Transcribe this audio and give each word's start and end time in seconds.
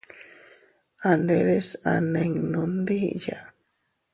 A 1.09 1.11
nderes 1.19 1.69
a 1.91 1.93
ninnu 2.11 2.63
ndiya. 2.77 3.39